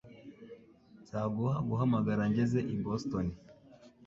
Nzaguha 1.01 1.57
guhamagara 1.69 2.21
ngeze 2.31 2.59
i 2.73 2.75
Boston 2.83 3.27